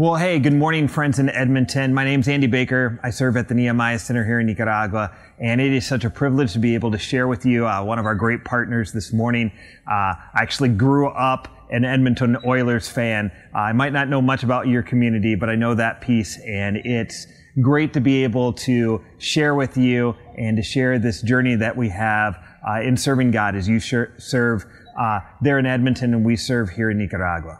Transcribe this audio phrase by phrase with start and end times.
[0.00, 1.92] Well, hey, good morning, friends in Edmonton.
[1.92, 2.98] My name's Andy Baker.
[3.02, 6.54] I serve at the Nehemiah Center here in Nicaragua, and it is such a privilege
[6.54, 9.52] to be able to share with you uh, one of our great partners this morning.
[9.86, 13.30] Uh, I actually grew up an Edmonton Oilers fan.
[13.54, 16.78] Uh, I might not know much about your community, but I know that piece, and
[16.78, 17.26] it's
[17.60, 21.90] great to be able to share with you and to share this journey that we
[21.90, 24.64] have uh, in serving God as you serve
[24.98, 27.58] uh, there in Edmonton and we serve here in Nicaragua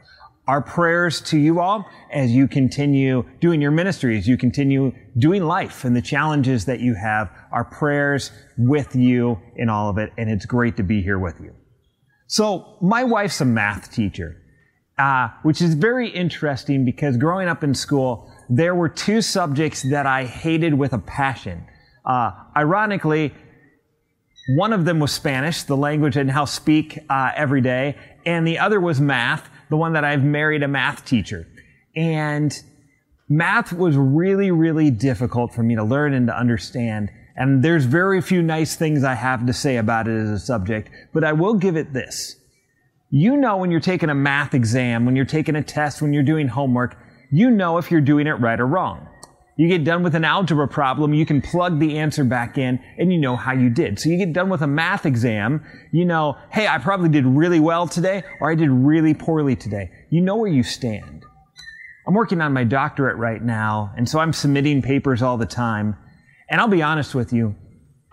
[0.49, 5.45] our prayers to you all as you continue doing your ministry, as you continue doing
[5.45, 7.30] life and the challenges that you have.
[7.53, 11.41] Our prayers with you in all of it, and it's great to be here with
[11.41, 11.55] you.
[12.27, 14.37] So, my wife's a math teacher,
[14.99, 20.07] uh, which is very interesting because growing up in school, there were two subjects that
[20.07, 21.65] I hated with a passion.
[22.05, 23.35] Uh, ironically,
[24.57, 27.96] one of them was Spanish, the language I now speak uh, every day,
[28.27, 31.46] and the other was math the one that I've married a math teacher.
[31.96, 32.52] And
[33.29, 37.10] math was really, really difficult for me to learn and to understand.
[37.37, 40.90] And there's very few nice things I have to say about it as a subject,
[41.15, 42.37] but I will give it this.
[43.10, 46.23] You know when you're taking a math exam, when you're taking a test, when you're
[46.23, 46.96] doing homework,
[47.30, 49.09] you know if you're doing it right or wrong.
[49.61, 53.13] You get done with an algebra problem, you can plug the answer back in and
[53.13, 53.99] you know how you did.
[53.99, 57.61] So you get done with a math exam, you know, hey, I probably did really
[57.61, 59.91] well today or I did really poorly today.
[60.09, 61.27] You know where you stand.
[62.07, 65.95] I'm working on my doctorate right now, and so I'm submitting papers all the time.
[66.49, 67.55] And I'll be honest with you,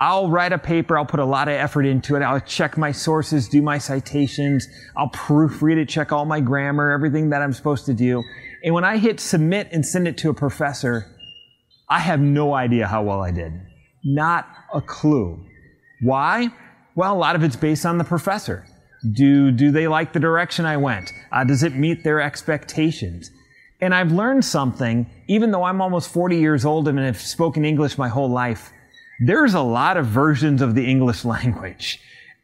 [0.02, 2.92] I'll write a paper, I'll put a lot of effort into it, I'll check my
[2.92, 4.67] sources, do my citations,
[4.98, 8.22] I'll proofread it, check all my grammar, everything that I'm supposed to do.
[8.66, 11.14] And when I hit submit and send it to a professor,
[11.89, 13.53] I have no idea how well I did.
[14.03, 15.45] Not a clue.
[16.02, 16.49] Why?
[16.95, 18.66] Well, a lot of it's based on the professor.
[19.13, 21.11] Do, do they like the direction I went?
[21.31, 23.31] Uh, does it meet their expectations?
[23.80, 27.97] And I've learned something, even though I'm almost 40 years old and have spoken English
[27.97, 28.71] my whole life,
[29.20, 31.99] there's a lot of versions of the English language.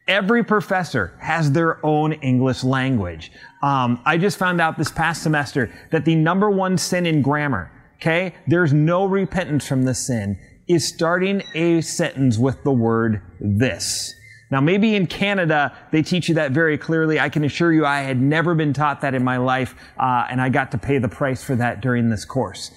[0.06, 3.32] Every professor has their own English language.
[3.62, 7.70] Um, I just found out this past semester that the number one sin in grammar
[7.96, 14.14] okay, there's no repentance from the sin, is starting a sentence with the word this.
[14.50, 17.18] Now, maybe in Canada, they teach you that very clearly.
[17.18, 20.40] I can assure you I had never been taught that in my life, uh, and
[20.40, 22.70] I got to pay the price for that during this course.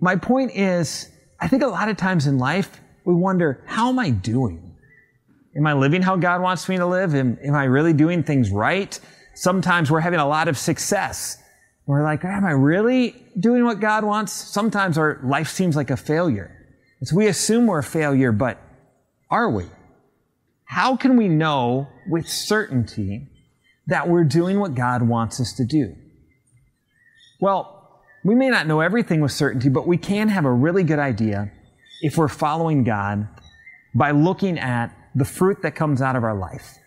[0.00, 1.08] My point is,
[1.40, 4.76] I think a lot of times in life, we wonder, how am I doing?
[5.56, 7.14] Am I living how God wants me to live?
[7.14, 8.98] Am, am I really doing things right?
[9.34, 11.41] Sometimes we're having a lot of success.
[11.86, 14.32] We're like, am I really doing what God wants?
[14.32, 16.56] Sometimes our life seems like a failure.
[17.00, 18.58] And so we assume we're a failure, but
[19.30, 19.66] are we?
[20.64, 23.28] How can we know with certainty
[23.88, 25.96] that we're doing what God wants us to do?
[27.40, 31.00] Well, we may not know everything with certainty, but we can have a really good
[31.00, 31.50] idea
[32.00, 33.28] if we're following God
[33.94, 36.78] by looking at the fruit that comes out of our life.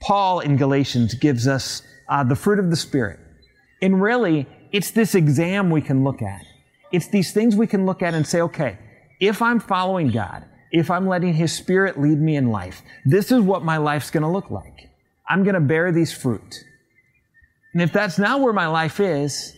[0.00, 3.20] Paul in Galatians gives us uh, the fruit of the Spirit.
[3.82, 6.46] And really, it's this exam we can look at.
[6.92, 8.78] It's these things we can look at and say, okay,
[9.20, 13.40] if I'm following God, if I'm letting His Spirit lead me in life, this is
[13.40, 14.88] what my life's going to look like.
[15.28, 16.64] I'm going to bear these fruit.
[17.72, 19.56] And if that's not where my life is,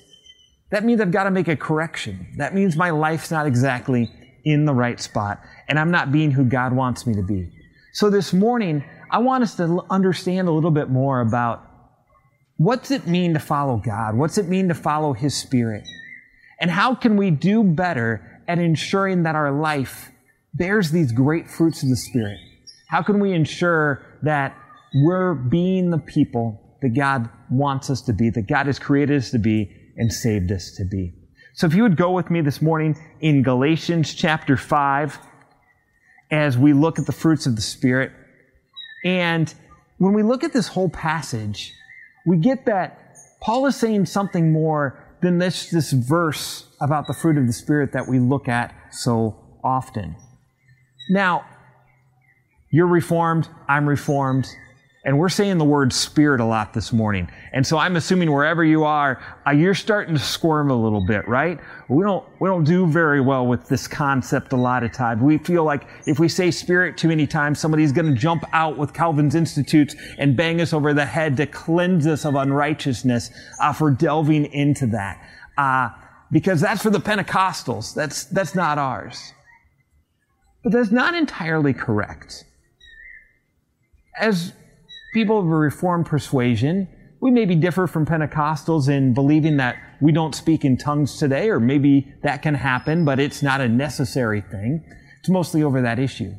[0.70, 2.26] that means I've got to make a correction.
[2.36, 4.10] That means my life's not exactly
[4.44, 7.50] in the right spot, and I'm not being who God wants me to be.
[7.92, 11.73] So this morning, I want us to understand a little bit more about
[12.56, 14.16] What's it mean to follow God?
[14.16, 15.86] What's it mean to follow His Spirit?
[16.60, 20.10] And how can we do better at ensuring that our life
[20.54, 22.38] bears these great fruits of the Spirit?
[22.86, 24.56] How can we ensure that
[24.94, 29.30] we're being the people that God wants us to be, that God has created us
[29.30, 31.12] to be and saved us to be?
[31.54, 35.18] So if you would go with me this morning in Galatians chapter 5
[36.30, 38.12] as we look at the fruits of the Spirit.
[39.04, 39.52] And
[39.98, 41.72] when we look at this whole passage,
[42.26, 43.04] we get that
[43.44, 47.92] Paul is saying something more than this, this verse about the fruit of the Spirit
[47.92, 50.16] that we look at so often.
[51.10, 51.44] Now,
[52.70, 54.48] you're reformed, I'm reformed,
[55.04, 57.28] and we're saying the word spirit a lot this morning.
[57.52, 61.28] And so I'm assuming wherever you are, uh, you're starting to squirm a little bit,
[61.28, 61.60] right?
[61.88, 65.22] We don't, we don't do very well with this concept a lot of times.
[65.22, 68.78] We feel like if we say spirit too many times, somebody's going to jump out
[68.78, 73.30] with Calvin's Institutes and bang us over the head to cleanse us of unrighteousness
[73.60, 75.22] uh, for delving into that.
[75.58, 75.90] Uh,
[76.32, 77.94] because that's for the Pentecostals.
[77.94, 79.34] That's, that's not ours.
[80.62, 82.44] But that's not entirely correct.
[84.18, 84.54] As
[85.14, 86.88] people of a Reformed persuasion,
[87.20, 91.58] we maybe differ from Pentecostals in believing that we don't speak in tongues today, or
[91.58, 94.84] maybe that can happen, but it's not a necessary thing.
[95.20, 96.34] It's mostly over that issue.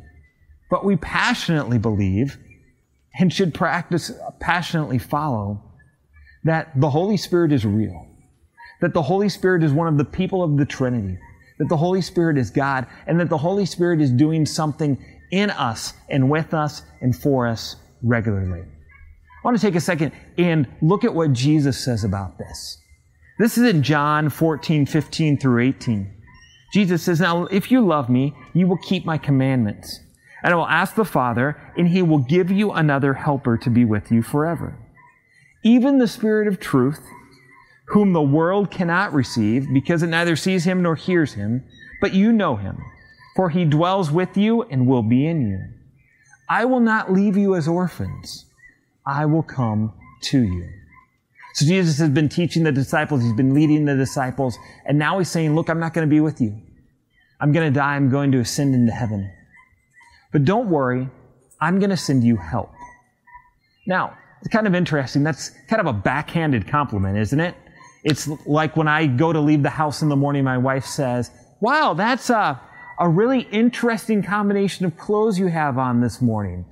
[0.69, 2.37] But we passionately believe
[3.17, 5.63] and should practice, passionately follow
[6.43, 8.05] that the Holy Spirit is real,
[8.81, 11.17] that the Holy Spirit is one of the people of the Trinity,
[11.57, 15.49] that the Holy Spirit is God, and that the Holy Spirit is doing something in
[15.49, 18.61] us and with us and for us regularly.
[18.61, 22.79] I want to take a second and look at what Jesus says about this.
[23.37, 26.11] This is in John 14, 15 through 18.
[26.73, 29.99] Jesus says, Now, if you love me, you will keep my commandments.
[30.43, 33.83] And I will ask the Father, and he will give you another helper to be
[33.83, 34.77] with you forever.
[35.63, 37.01] Even the Spirit of truth,
[37.87, 41.63] whom the world cannot receive, because it neither sees him nor hears him,
[42.01, 42.77] but you know him,
[43.35, 45.59] for he dwells with you and will be in you.
[46.47, 48.45] I will not leave you as orphans.
[49.05, 49.93] I will come
[50.23, 50.69] to you.
[51.53, 53.21] So Jesus has been teaching the disciples.
[53.21, 54.57] He's been leading the disciples.
[54.85, 56.59] And now he's saying, look, I'm not going to be with you.
[57.39, 57.95] I'm going to die.
[57.95, 59.31] I'm going to ascend into heaven.
[60.31, 61.09] But don't worry.
[61.61, 62.71] I'm going to send you help.
[63.87, 65.23] Now, it's kind of interesting.
[65.23, 67.55] That's kind of a backhanded compliment, isn't it?
[68.03, 71.31] It's like when I go to leave the house in the morning, my wife says,
[71.61, 72.59] wow, that's a,
[72.99, 76.65] a really interesting combination of clothes you have on this morning.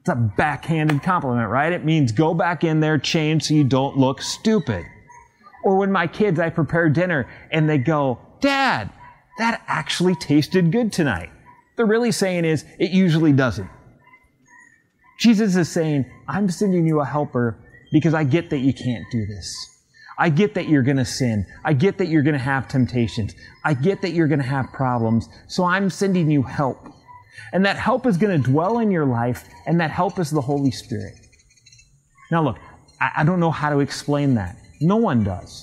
[0.00, 1.72] It's a backhanded compliment, right?
[1.72, 4.84] It means go back in there, change so you don't look stupid.
[5.64, 8.90] Or when my kids, I prepare dinner and they go, Dad,
[9.38, 11.30] that actually tasted good tonight.
[11.76, 13.68] They're really saying is, it usually doesn't.
[15.18, 17.58] Jesus is saying, I'm sending you a helper
[17.90, 19.75] because I get that you can't do this.
[20.18, 21.46] I get that you're going to sin.
[21.64, 23.34] I get that you're going to have temptations.
[23.64, 25.28] I get that you're going to have problems.
[25.46, 26.88] So I'm sending you help.
[27.52, 30.40] And that help is going to dwell in your life, and that help is the
[30.40, 31.14] Holy Spirit.
[32.30, 32.58] Now, look,
[33.00, 34.56] I, don't know how to explain that.
[34.80, 35.62] No one does.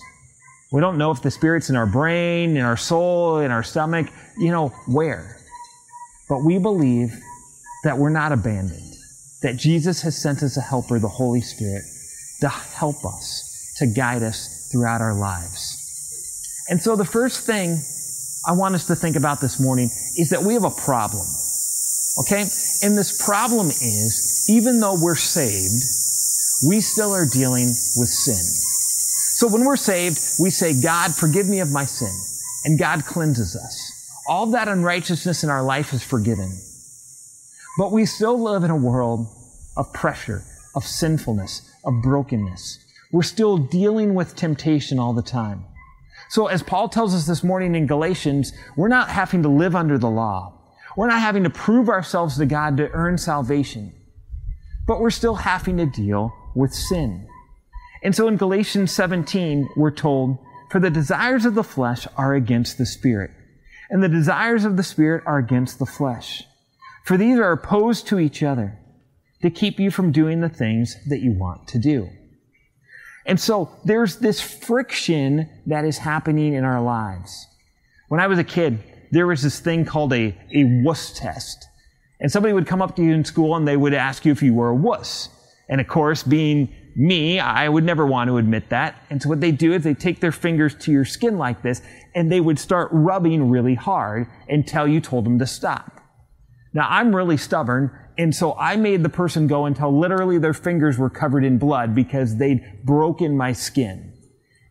[0.72, 4.08] We don't know if the Spirit's in our brain, in our soul, in our stomach,
[4.38, 5.38] you know, where.
[6.30, 7.14] But we believe
[7.84, 8.94] that we're not abandoned,
[9.42, 11.84] that Jesus has sent us a helper, the Holy Spirit,
[12.42, 15.80] to help us, to guide us throughout our lives.
[16.70, 17.82] And so the first thing
[18.48, 21.26] I want us to think about this morning is that we have a problem.
[22.26, 22.42] Okay?
[22.84, 28.36] And this problem is, even though we're saved, we still are dealing with sin.
[29.36, 32.14] So when we're saved, we say, God, forgive me of my sin.
[32.66, 34.24] And God cleanses us.
[34.28, 36.52] All that unrighteousness in our life is forgiven.
[37.78, 39.28] But we still live in a world
[39.76, 40.44] of pressure,
[40.76, 42.80] of sinfulness, of brokenness.
[43.14, 45.66] We're still dealing with temptation all the time.
[46.30, 50.00] So as Paul tells us this morning in Galatians, we're not having to live under
[50.00, 50.60] the law.
[50.98, 53.94] We're not having to prove ourselves to God to earn salvation,
[54.88, 57.28] but we're still having to deal with sin.
[58.02, 60.40] And so in Galatians 17, we're told,
[60.72, 63.30] For the desires of the flesh are against the Spirit,
[63.92, 66.44] and the desires of the Spirit are against the flesh.
[67.06, 68.80] For these are opposed to each other
[69.44, 72.10] to keep you from doing the things that you want to do.
[73.26, 77.48] And so there's this friction that is happening in our lives.
[78.10, 78.80] When I was a kid,
[79.12, 81.68] there was this thing called a, a wuss test.
[82.20, 84.42] And somebody would come up to you in school and they would ask you if
[84.42, 85.30] you were a wuss.
[85.70, 89.02] And of course, being me, I would never want to admit that.
[89.10, 91.82] And so what they do is they take their fingers to your skin like this
[92.16, 96.02] and they would start rubbing really hard until you told them to stop.
[96.74, 97.92] Now I'm really stubborn.
[98.18, 101.96] And so I made the person go until literally their fingers were covered in blood
[101.96, 104.14] because they'd broken my skin.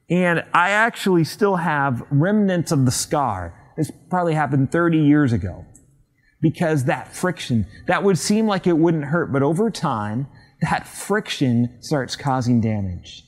[0.08, 3.58] And I actually still have remnants of the scar.
[3.76, 5.64] This probably happened 30 years ago.
[6.40, 10.26] Because that friction, that would seem like it wouldn't hurt, but over time,
[10.60, 13.24] that friction starts causing damage.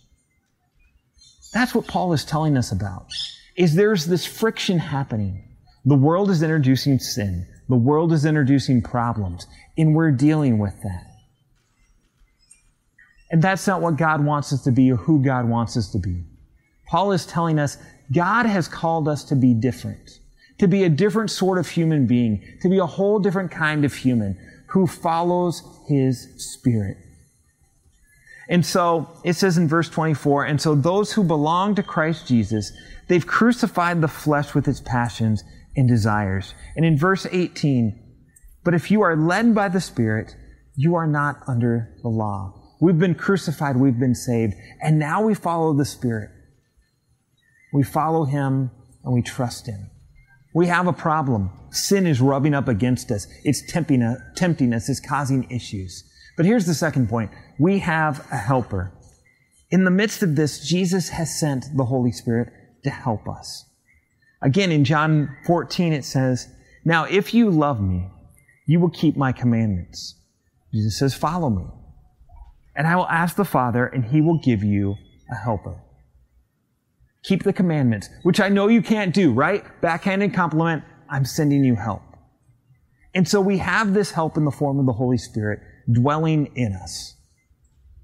[1.53, 3.07] That's what Paul is telling us about.
[3.57, 5.45] Is there's this friction happening.
[5.85, 7.47] The world is introducing sin.
[7.69, 11.07] The world is introducing problems, and we're dealing with that.
[13.31, 15.99] And that's not what God wants us to be or who God wants us to
[15.99, 16.25] be.
[16.87, 17.79] Paul is telling us
[18.13, 20.19] God has called us to be different
[20.59, 23.95] to be a different sort of human being, to be a whole different kind of
[23.95, 26.97] human who follows his spirit.
[28.49, 32.73] And so it says in verse 24, and so those who belong to Christ Jesus,
[33.09, 35.43] they've crucified the flesh with its passions
[35.77, 36.55] and desires.
[36.77, 38.01] And in verse 18,
[38.65, 40.35] but if you are led by the Spirit,
[40.77, 42.55] you are not under the law.
[42.81, 46.31] We've been crucified, we've been saved, and now we follow the Spirit.
[47.73, 48.71] We follow Him
[49.05, 49.91] and we trust Him.
[50.55, 51.51] We have a problem.
[51.71, 53.27] Sin is rubbing up against us.
[53.43, 54.89] It's tempting, uh, us, tempting us.
[54.89, 56.05] It's causing issues.
[56.37, 57.33] But here's the second point.
[57.59, 58.93] We have a helper.
[59.71, 62.53] In the midst of this, Jesus has sent the Holy Spirit
[62.85, 63.65] to help us.
[64.45, 66.47] Again, in John 14, it says,
[66.85, 68.11] Now if you love me,
[68.67, 70.17] you will keep my commandments.
[70.73, 71.65] Jesus says, Follow me.
[72.77, 74.97] And I will ask the Father, and he will give you
[75.31, 75.81] a helper.
[77.23, 79.65] Keep the commandments, which I know you can't do, right?
[79.81, 82.03] Backhanded compliment, I'm sending you help.
[83.15, 85.61] And so we have this help in the form of the Holy Spirit
[85.91, 87.15] dwelling in us.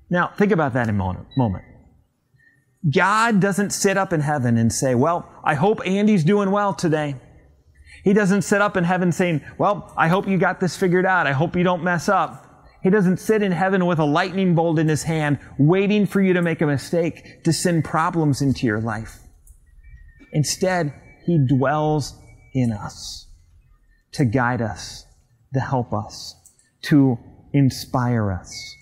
[0.09, 1.27] Now, think about that in a moment.
[2.89, 7.17] God doesn't sit up in heaven and say, Well, I hope Andy's doing well today.
[8.05, 11.27] He doesn't sit up in heaven saying, Well, I hope you got this figured out.
[11.27, 12.47] I hope you don't mess up.
[12.83, 16.33] He doesn't sit in heaven with a lightning bolt in his hand, waiting for you
[16.33, 19.19] to make a mistake to send problems into your life.
[20.33, 20.95] Instead,
[21.27, 22.19] he dwells
[22.55, 23.29] in us
[24.13, 25.05] to guide us,
[25.53, 26.35] to help us,
[26.83, 27.19] to
[27.53, 28.77] inspire us,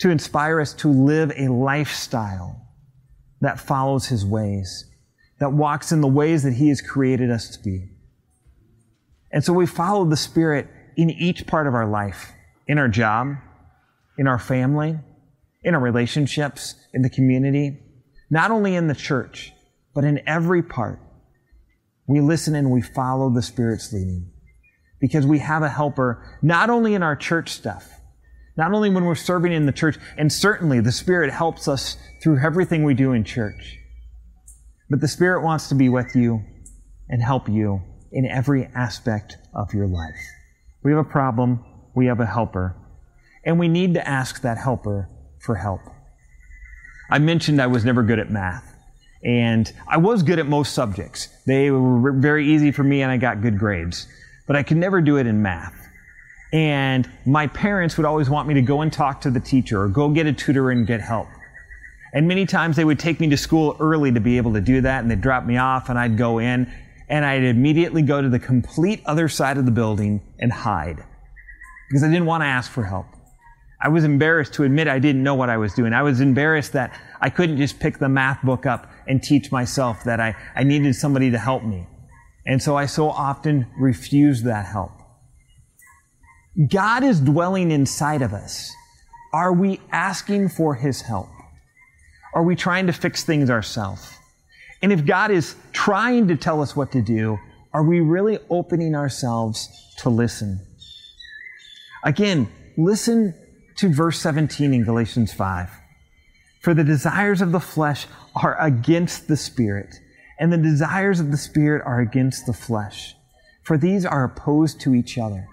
[0.00, 2.66] to inspire us to live a lifestyle
[3.40, 4.86] that follows his ways,
[5.38, 7.88] that walks in the ways that he has created us to be.
[9.30, 12.32] And so we follow the Spirit in each part of our life,
[12.66, 13.36] in our job,
[14.18, 14.98] in our family,
[15.62, 17.78] in our relationships, in the community,
[18.30, 19.52] not only in the church,
[19.94, 20.98] but in every part.
[22.06, 24.30] We listen and we follow the Spirit's leading
[24.98, 27.99] because we have a helper not only in our church stuff,
[28.60, 32.38] not only when we're serving in the church, and certainly the Spirit helps us through
[32.38, 33.78] everything we do in church,
[34.90, 36.44] but the Spirit wants to be with you
[37.08, 37.80] and help you
[38.12, 40.20] in every aspect of your life.
[40.84, 41.64] We have a problem,
[41.96, 42.76] we have a helper,
[43.46, 45.80] and we need to ask that helper for help.
[47.10, 48.66] I mentioned I was never good at math.
[49.24, 51.28] And I was good at most subjects.
[51.46, 54.06] They were very easy for me and I got good grades.
[54.46, 55.74] But I could never do it in math.
[56.52, 59.88] And my parents would always want me to go and talk to the teacher or
[59.88, 61.28] go get a tutor and get help.
[62.12, 64.80] And many times they would take me to school early to be able to do
[64.80, 66.72] that and they'd drop me off and I'd go in
[67.08, 71.04] and I'd immediately go to the complete other side of the building and hide
[71.88, 73.06] because I didn't want to ask for help.
[73.82, 75.92] I was embarrassed to admit I didn't know what I was doing.
[75.92, 80.04] I was embarrassed that I couldn't just pick the math book up and teach myself
[80.04, 81.86] that I, I needed somebody to help me.
[82.46, 84.99] And so I so often refused that help.
[86.68, 88.72] God is dwelling inside of us.
[89.32, 91.28] Are we asking for his help?
[92.34, 94.12] Are we trying to fix things ourselves?
[94.82, 97.38] And if God is trying to tell us what to do,
[97.72, 100.60] are we really opening ourselves to listen?
[102.02, 103.34] Again, listen
[103.76, 105.70] to verse 17 in Galatians 5.
[106.62, 109.94] For the desires of the flesh are against the Spirit,
[110.38, 113.14] and the desires of the Spirit are against the flesh.
[113.62, 115.46] For these are opposed to each other.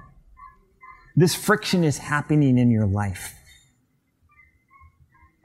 [1.17, 3.33] This friction is happening in your life.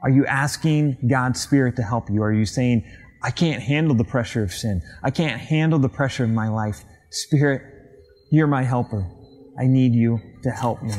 [0.01, 2.23] Are you asking God's Spirit to help you?
[2.23, 2.85] Are you saying,
[3.21, 4.81] I can't handle the pressure of sin.
[5.03, 6.85] I can't handle the pressure of my life.
[7.09, 7.63] Spirit,
[8.31, 9.05] you're my helper.
[9.59, 10.93] I need you to help me.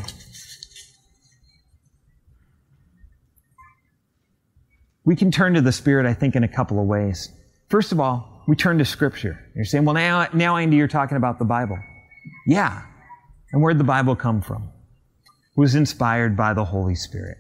[5.05, 7.31] we can turn to the Spirit, I think, in a couple of ways.
[7.69, 9.39] First of all, we turn to Scripture.
[9.55, 11.79] You're saying, well, now, now, Andy, you're talking about the Bible.
[12.47, 12.83] Yeah.
[13.55, 14.65] And where'd the Bible come from?
[15.25, 17.39] It was inspired by the Holy Spirit.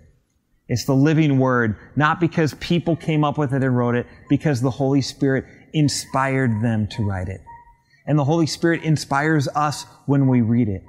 [0.69, 4.61] It's the living Word, not because people came up with it and wrote it, because
[4.61, 7.41] the Holy Spirit inspired them to write it.
[8.07, 10.85] And the Holy Spirit inspires us when we read it.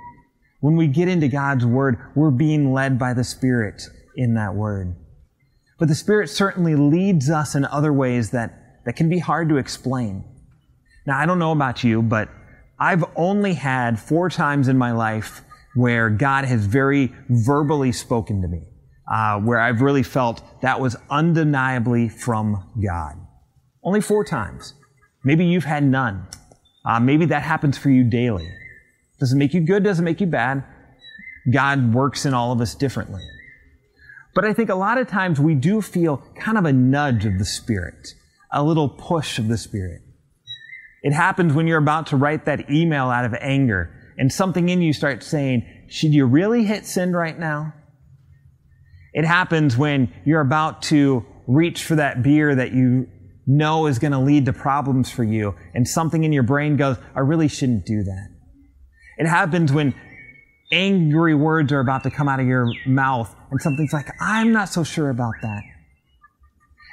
[0.60, 3.82] When we get into God's Word, we're being led by the Spirit
[4.16, 4.96] in that Word.
[5.80, 9.58] But the Spirit certainly leads us in other ways that, that can be hard to
[9.58, 10.24] explain.
[11.08, 12.30] Now, I don't know about you, but
[12.80, 15.42] I've only had four times in my life
[15.76, 18.64] where God has very verbally spoken to me,
[19.10, 23.16] uh, where I've really felt that was undeniably from God.
[23.84, 24.74] Only four times.
[25.24, 26.28] Maybe you've had none.
[26.86, 28.50] Uh, maybe that happens for you daily.
[29.20, 30.64] Doesn't make you good, doesn't make you bad.
[31.52, 33.22] God works in all of us differently.
[34.34, 37.38] But I think a lot of times we do feel kind of a nudge of
[37.38, 38.10] the Spirit,
[38.52, 40.02] a little push of the Spirit.
[41.06, 44.82] It happens when you're about to write that email out of anger and something in
[44.82, 47.76] you starts saying, should you really hit send right now?
[49.14, 53.08] It happens when you're about to reach for that beer that you
[53.46, 56.98] know is going to lead to problems for you and something in your brain goes,
[57.14, 58.30] I really shouldn't do that.
[59.20, 59.94] It happens when
[60.72, 64.70] angry words are about to come out of your mouth and something's like, I'm not
[64.70, 65.62] so sure about that.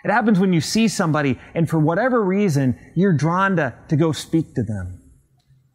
[0.04, 4.12] It happens when you see somebody and for whatever reason, you're drawn to, to go
[4.12, 5.00] speak to them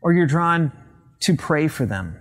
[0.01, 0.71] or you're drawn
[1.21, 2.15] to pray for them.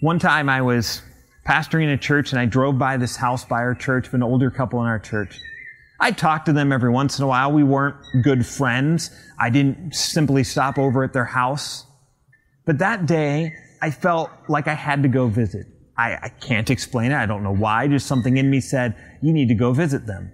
[0.00, 1.02] One time I was
[1.46, 4.50] pastoring a church and I drove by this house by our church of an older
[4.50, 5.40] couple in our church.
[6.00, 7.52] I talked to them every once in a while.
[7.52, 9.10] We weren't good friends.
[9.38, 11.86] I didn't simply stop over at their house.
[12.66, 15.66] But that day, I felt like I had to go visit.
[15.96, 17.16] I, I can't explain it.
[17.16, 17.86] I don't know why.
[17.86, 20.32] Just something in me said, you need to go visit them.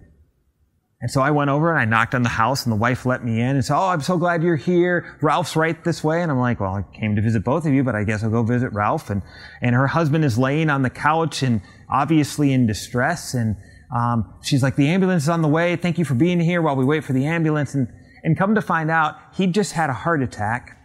[1.02, 3.24] And so I went over and I knocked on the house and the wife let
[3.24, 5.16] me in and said, Oh, I'm so glad you're here.
[5.22, 6.20] Ralph's right this way.
[6.22, 8.30] And I'm like, well, I came to visit both of you, but I guess I'll
[8.30, 9.08] go visit Ralph.
[9.08, 9.22] And,
[9.62, 13.32] and her husband is laying on the couch and obviously in distress.
[13.32, 13.56] And,
[13.94, 15.74] um, she's like, the ambulance is on the way.
[15.76, 17.74] Thank you for being here while we wait for the ambulance.
[17.74, 17.88] And,
[18.22, 20.76] and come to find out, he just had a heart attack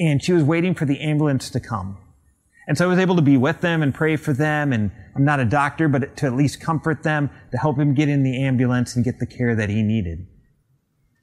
[0.00, 1.98] and she was waiting for the ambulance to come.
[2.68, 4.74] And so I was able to be with them and pray for them.
[4.74, 8.10] And I'm not a doctor, but to at least comfort them, to help him get
[8.10, 10.26] in the ambulance and get the care that he needed.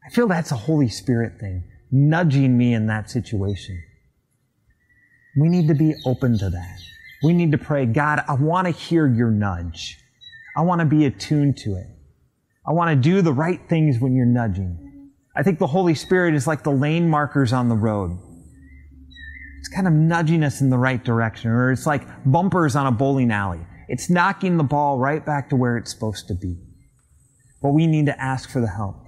[0.03, 3.81] I feel that's a Holy Spirit thing, nudging me in that situation.
[5.39, 6.79] We need to be open to that.
[7.23, 9.99] We need to pray, God, I want to hear your nudge.
[10.57, 11.87] I want to be attuned to it.
[12.67, 15.11] I want to do the right things when you're nudging.
[15.35, 18.17] I think the Holy Spirit is like the lane markers on the road
[19.65, 22.91] it's kind of nudging us in the right direction, or it's like bumpers on a
[22.91, 23.65] bowling alley.
[23.87, 26.59] It's knocking the ball right back to where it's supposed to be.
[27.63, 29.07] But we need to ask for the help.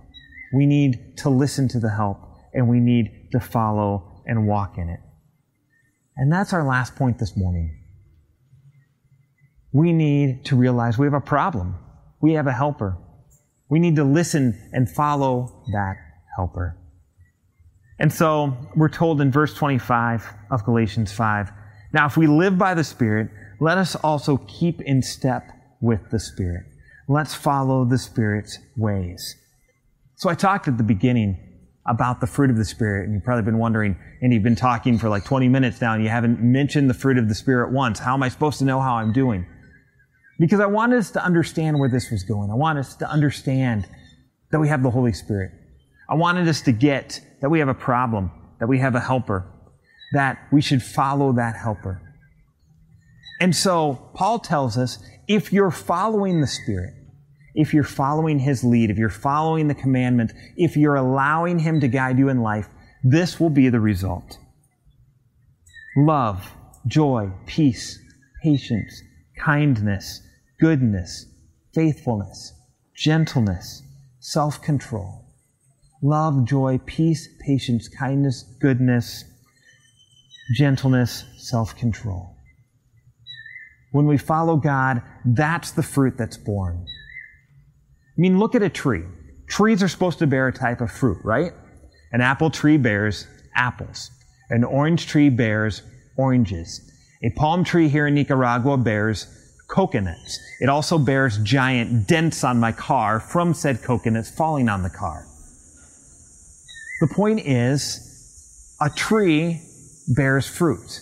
[0.55, 2.17] We need to listen to the help,
[2.55, 4.99] and we need to follow and walk in it.
[6.15, 7.77] And that's our last point this morning.
[9.71, 11.75] We need to realize we have a problem.
[12.19, 12.97] We have a helper.
[13.69, 15.97] We need to listen and follow that
[16.35, 16.79] helper.
[17.99, 21.51] And so we're told in verse 25 of Galatians 5
[21.93, 25.49] Now, if we live by the Spirit, let us also keep in step
[25.81, 26.65] with the Spirit.
[27.07, 29.35] Let's follow the Spirit's ways.
[30.15, 31.37] So I talked at the beginning
[31.87, 34.97] about the fruit of the Spirit, and you've probably been wondering, and you've been talking
[34.97, 37.97] for like 20 minutes now, and you haven't mentioned the fruit of the Spirit once.
[37.97, 39.45] How am I supposed to know how I'm doing?
[40.37, 42.51] Because I wanted us to understand where this was going.
[42.51, 43.87] I want us to understand
[44.51, 45.51] that we have the Holy Spirit.
[46.09, 49.45] I wanted us to get that we have a problem, that we have a helper,
[50.13, 52.01] that we should follow that helper.
[53.39, 56.93] And so Paul tells us if you're following the Spirit,
[57.53, 61.87] if you're following His lead, if you're following the commandment, if you're allowing Him to
[61.87, 62.67] guide you in life,
[63.03, 64.37] this will be the result.
[65.97, 66.51] Love,
[66.87, 67.99] joy, peace,
[68.43, 69.01] patience,
[69.37, 70.21] kindness,
[70.59, 71.25] goodness,
[71.73, 72.53] faithfulness,
[72.95, 73.83] gentleness,
[74.19, 75.26] self-control
[76.01, 79.23] love, joy, peace, patience, kindness, goodness,
[80.55, 82.35] gentleness, self control.
[83.91, 86.85] When we follow God, that's the fruit that's born.
[86.85, 89.03] I mean, look at a tree.
[89.47, 91.53] Trees are supposed to bear a type of fruit, right?
[92.11, 94.11] An apple tree bears apples.
[94.49, 95.83] An orange tree bears
[96.17, 96.91] oranges.
[97.23, 99.27] A palm tree here in Nicaragua bears
[99.67, 100.39] coconuts.
[100.59, 105.25] It also bears giant dents on my car from said coconuts falling on the car.
[106.99, 109.61] The point is, a tree
[110.07, 111.01] bears fruit.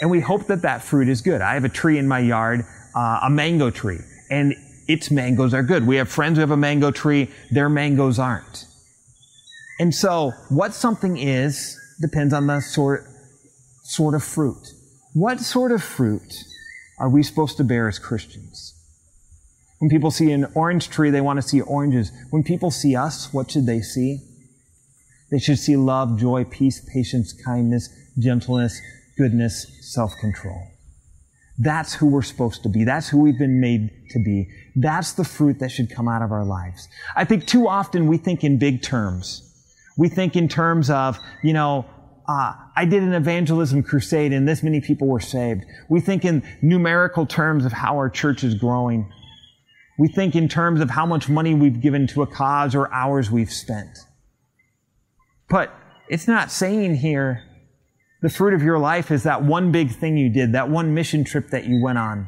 [0.00, 1.40] And we hope that that fruit is good.
[1.40, 4.00] I have a tree in my yard, uh, a mango tree,
[4.30, 4.54] and
[4.88, 5.86] its mangoes are good.
[5.86, 8.66] We have friends who have a mango tree, their mangoes aren't.
[9.78, 13.06] And so, what something is depends on the sort,
[13.82, 14.72] sort of fruit.
[15.14, 16.44] What sort of fruit
[16.98, 18.74] are we supposed to bear as Christians?
[19.78, 22.12] When people see an orange tree, they want to see oranges.
[22.30, 24.20] When people see us, what should they see?
[25.32, 28.78] They should see love, joy, peace, patience, kindness, gentleness,
[29.16, 30.68] goodness, self control.
[31.58, 32.84] That's who we're supposed to be.
[32.84, 34.50] That's who we've been made to be.
[34.76, 36.86] That's the fruit that should come out of our lives.
[37.16, 39.48] I think too often we think in big terms.
[39.96, 41.86] We think in terms of, you know,
[42.28, 45.64] uh, I did an evangelism crusade and this many people were saved.
[45.88, 49.10] We think in numerical terms of how our church is growing.
[49.98, 53.30] We think in terms of how much money we've given to a cause or hours
[53.30, 53.98] we've spent.
[55.52, 55.70] But
[56.08, 57.42] it's not saying here
[58.22, 61.24] the fruit of your life is that one big thing you did, that one mission
[61.24, 62.26] trip that you went on,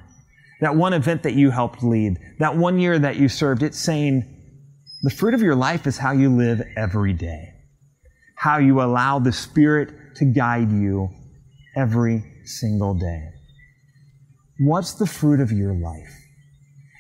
[0.61, 3.63] that one event that you helped lead, that one year that you served.
[3.63, 4.25] It's saying
[5.03, 7.49] the fruit of your life is how you live every day,
[8.37, 11.09] how you allow the Spirit to guide you
[11.75, 13.31] every single day.
[14.61, 16.15] What's the fruit of your life?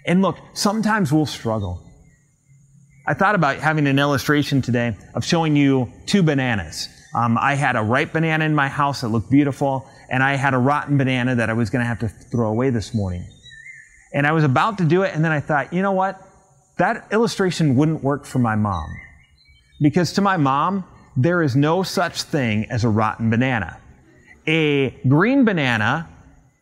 [0.06, 1.83] And look, sometimes we'll struggle.
[3.06, 6.88] I thought about having an illustration today of showing you two bananas.
[7.14, 10.54] Um, I had a ripe banana in my house that looked beautiful, and I had
[10.54, 13.26] a rotten banana that I was going to have to throw away this morning.
[14.14, 16.20] And I was about to do it, and then I thought, you know what?
[16.78, 18.88] That illustration wouldn't work for my mom.
[19.82, 23.80] Because to my mom, there is no such thing as a rotten banana.
[24.46, 26.08] A green banana,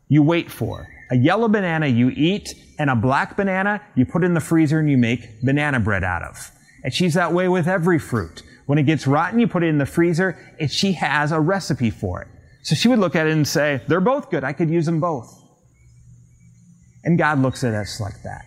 [0.09, 0.88] you wait for.
[1.12, 4.88] A yellow banana you eat, and a black banana you put in the freezer and
[4.88, 6.51] you make banana bread out of.
[6.83, 8.42] And she's that way with every fruit.
[8.64, 11.90] When it gets rotten, you put it in the freezer, and she has a recipe
[11.90, 12.29] for it.
[12.62, 14.42] So she would look at it and say, they're both good.
[14.42, 15.38] I could use them both.
[17.05, 18.46] And God looks at us like that.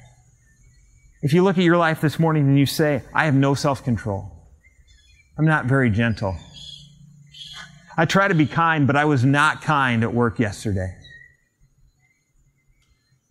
[1.22, 3.84] If you look at your life this morning and you say, I have no self
[3.84, 4.32] control,
[5.38, 6.36] I'm not very gentle.
[7.96, 10.96] I try to be kind, but I was not kind at work yesterday.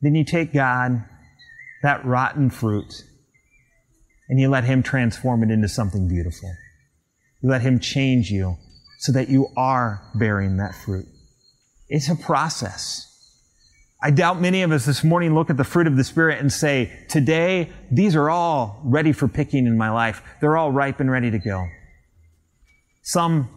[0.04, 1.02] Then you take God,
[1.82, 2.92] that rotten fruit,
[4.28, 6.52] and you let Him transform it into something beautiful.
[7.40, 8.56] You let Him change you
[8.98, 11.06] so that you are bearing that fruit.
[11.88, 13.10] It's a process.
[14.02, 16.52] I doubt many of us this morning look at the fruit of the Spirit and
[16.52, 20.20] say, today, these are all ready for picking in my life.
[20.42, 21.66] They're all ripe and ready to go.
[23.00, 23.48] Some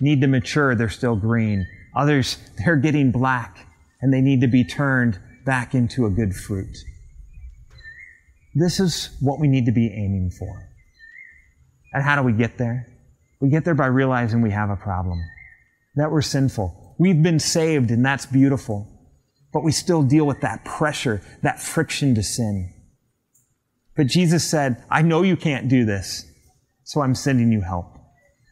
[0.00, 1.66] need to mature, they're still green.
[1.96, 3.66] Others, they're getting black
[4.00, 6.76] and they need to be turned back into a good fruit.
[8.54, 10.68] This is what we need to be aiming for.
[11.94, 12.86] And how do we get there?
[13.40, 15.18] We get there by realizing we have a problem,
[15.96, 16.96] that we're sinful.
[16.98, 18.86] We've been saved, and that's beautiful.
[19.50, 22.70] But we still deal with that pressure, that friction to sin.
[23.96, 26.30] But Jesus said, I know you can't do this,
[26.84, 27.86] so I'm sending you help.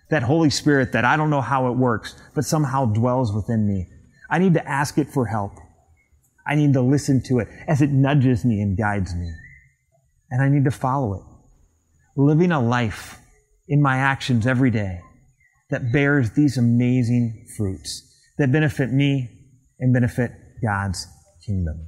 [0.09, 3.87] That Holy Spirit that I don't know how it works, but somehow dwells within me.
[4.31, 5.53] I need to ask it for help.
[6.47, 9.31] I need to listen to it as it nudges me and guides me.
[10.31, 11.23] And I need to follow it.
[12.17, 13.19] Living a life
[13.69, 15.01] in my actions every day
[15.71, 18.03] that bears these amazing fruits
[18.39, 19.31] that benefit me
[19.81, 20.31] and benefit
[20.63, 21.07] God's
[21.45, 21.87] kingdom.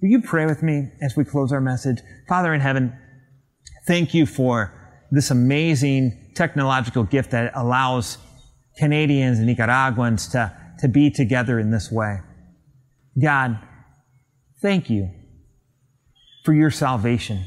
[0.00, 1.98] Will you pray with me as we close our message?
[2.28, 2.96] Father in heaven,
[3.86, 4.72] thank you for
[5.10, 8.18] this amazing technological gift that allows
[8.78, 12.18] Canadians and Nicaraguans to, to be together in this way.
[13.20, 13.58] God,
[14.60, 15.10] thank you
[16.44, 17.44] for your salvation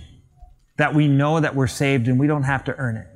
[0.77, 3.07] that we know that we're saved and we don't have to earn it.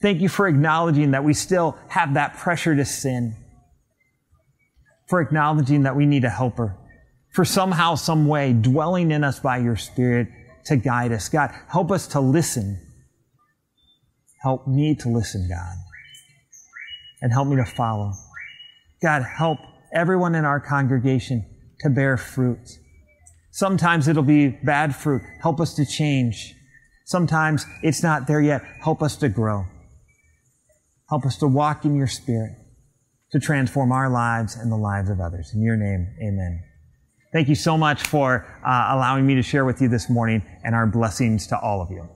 [0.00, 3.34] Thank you for acknowledging that we still have that pressure to sin.
[5.08, 6.76] For acknowledging that we need a helper.
[7.32, 10.28] For somehow, some way, dwelling in us by your Spirit
[10.66, 11.28] to guide us.
[11.28, 12.80] God, help us to listen.
[14.42, 15.76] Help me to listen, God.
[17.20, 18.12] And help me to follow.
[19.02, 19.58] God, help
[19.92, 21.44] everyone in our congregation
[21.80, 22.78] to bear fruit.
[23.50, 25.22] Sometimes it'll be bad fruit.
[25.40, 26.54] Help us to change.
[27.06, 28.62] Sometimes it's not there yet.
[28.82, 29.64] Help us to grow.
[31.08, 32.52] Help us to walk in your spirit,
[33.32, 35.52] to transform our lives and the lives of others.
[35.54, 36.62] In your name, amen.
[37.32, 40.74] Thank you so much for uh, allowing me to share with you this morning and
[40.74, 42.08] our blessings to all of you.